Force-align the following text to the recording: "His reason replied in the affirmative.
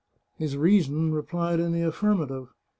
"His 0.39 0.57
reason 0.57 1.11
replied 1.13 1.59
in 1.59 1.73
the 1.73 1.83
affirmative. 1.83 2.47